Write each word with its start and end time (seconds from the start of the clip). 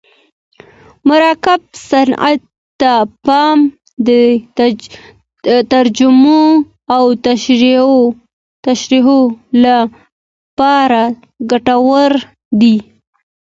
مرکب 1.07 1.61
صفت 1.89 2.39
ته 2.79 2.93
پام 3.25 3.57
د 4.07 4.09
ترجمو 5.71 6.41
او 6.95 7.03
تشریحو 8.69 9.21
له 9.63 9.75
پاره 10.57 11.05
ګټور 11.51 12.11
دئ. 12.59 12.77